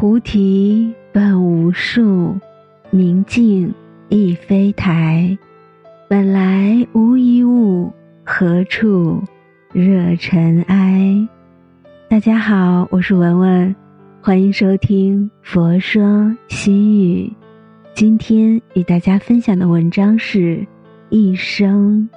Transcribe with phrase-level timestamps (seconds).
[0.00, 2.34] 菩提本无树，
[2.88, 3.70] 明镜
[4.08, 5.36] 亦非台。
[6.08, 7.92] 本来无一物，
[8.24, 9.22] 何处
[9.74, 11.28] 惹尘埃？
[12.08, 13.76] 大家好，我是文文，
[14.22, 17.26] 欢迎收听《佛说心语》。
[17.92, 20.66] 今天与大家分享的文章是：
[21.10, 22.08] 一生，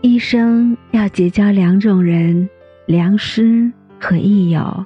[0.00, 2.50] 一生要结交两种人，
[2.86, 3.70] 良师
[4.00, 4.84] 和益友。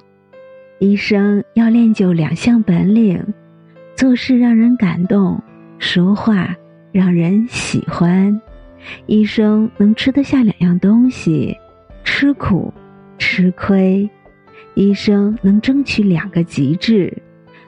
[0.85, 3.19] 一生要练就两项本领：
[3.95, 5.41] 做事让人感动，
[5.79, 6.55] 说话
[6.91, 8.39] 让人喜欢。
[9.07, 11.57] 一生能吃得下两样东西：
[12.03, 12.71] 吃苦、
[13.17, 14.07] 吃亏。
[14.75, 17.11] 一生能争取两个极致：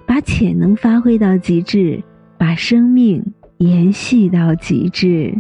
[0.06, 2.00] 把潜能发挥到极致，
[2.38, 3.26] 把生命
[3.58, 5.34] 延续到极致。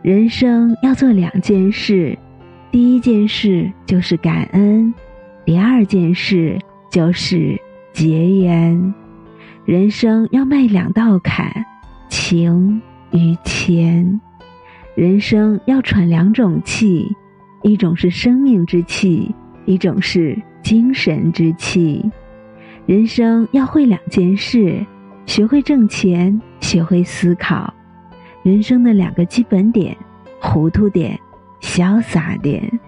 [0.00, 2.16] 人生要做两件事，
[2.70, 4.94] 第一件事就是感恩。
[5.44, 6.58] 第二件事
[6.90, 7.60] 就是
[7.92, 8.94] 结缘，
[9.64, 11.52] 人生要迈两道坎，
[12.08, 14.20] 情与钱。
[14.94, 17.14] 人生要喘两种气，
[17.62, 19.34] 一种是生命之气，
[19.66, 22.04] 一种是精神之气。
[22.86, 24.84] 人生要会两件事，
[25.26, 27.72] 学会挣钱，学会思考。
[28.42, 29.96] 人生的两个基本点：
[30.40, 31.18] 糊涂点，
[31.60, 32.80] 潇洒点。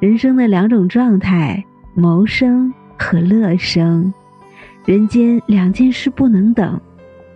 [0.00, 1.64] 人生的两种状态。
[1.94, 2.72] 谋生
[3.02, 4.14] 和乐生，
[4.86, 6.80] 人间两件事不能等：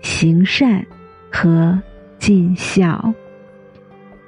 [0.00, 0.86] 行善
[1.28, 1.78] 和
[2.20, 3.12] 尽孝。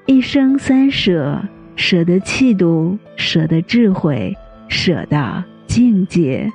[0.07, 1.41] 一生三舍：
[1.77, 4.37] 舍得气度，舍得智慧，
[4.69, 6.51] 舍得境界。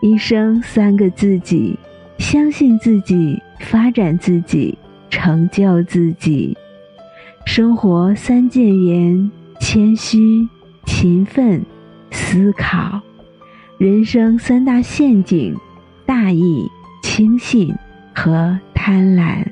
[0.00, 1.78] 一生三个自己：
[2.18, 4.76] 相信自己，发展自己，
[5.10, 6.56] 成就自己。
[7.44, 9.30] 生活三谏言：
[9.60, 10.48] 谦虚、
[10.86, 11.62] 勤奋。
[12.12, 13.00] 思考，
[13.78, 15.54] 人生三大陷阱：
[16.06, 16.66] 大意、
[17.02, 17.74] 轻信
[18.14, 19.44] 和贪婪。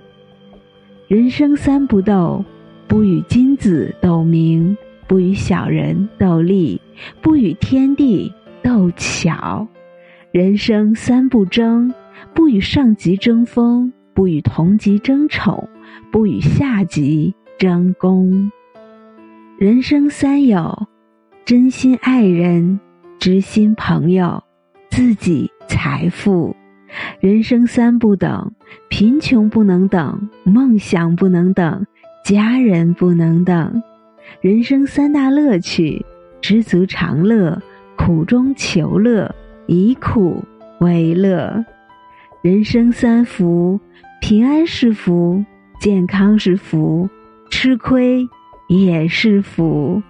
[1.08, 2.42] 人生三不斗：
[2.88, 4.74] 不与金子斗名，
[5.06, 6.80] 不与小人斗利，
[7.20, 8.32] 不与天地
[8.62, 9.68] 斗巧。
[10.32, 11.92] 人生三不争：
[12.32, 15.68] 不与上级争锋，不与同级争宠，
[16.10, 18.50] 不与下级争功。
[19.58, 20.88] 人生三有。
[21.44, 22.80] 真心爱人，
[23.24, 24.44] 知心朋友，
[24.90, 26.54] 自己财富，
[27.20, 28.52] 人生三不等：
[28.90, 31.86] 贫穷不能等，梦想不能等，
[32.22, 33.82] 家人不能等。
[34.42, 36.04] 人生三大乐趣：
[36.42, 37.62] 知足常乐，
[37.96, 39.34] 苦中求乐，
[39.66, 40.44] 以苦
[40.80, 41.64] 为乐。
[42.42, 43.80] 人生三福：
[44.20, 45.42] 平安是福，
[45.80, 47.08] 健康是福，
[47.48, 48.28] 吃亏
[48.68, 50.02] 也是福。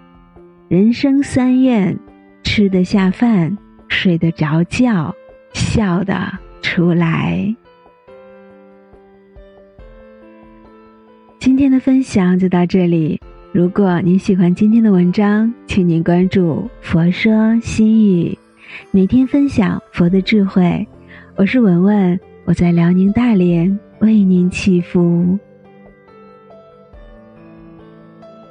[0.67, 1.97] 人生三愿：
[2.57, 5.13] 吃得下饭，睡得着觉，
[5.55, 6.15] 笑得
[6.63, 7.53] 出来。
[11.41, 13.21] 今天的分享就到这里。
[13.51, 18.39] 如果您喜欢今天的文章，请您关注“佛说心语”，
[18.93, 20.87] 每天分享佛的智慧。
[21.35, 25.37] 我是文文，我在辽宁大连为您祈福。